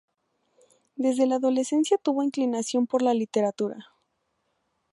Desde 0.95 1.27
la 1.27 1.35
adolescencia 1.35 1.99
tuvo 1.99 2.23
inclinación 2.23 2.87
por 2.87 3.03
la 3.03 3.13
literatura. 3.13 3.91